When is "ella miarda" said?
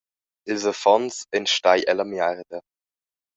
1.91-2.59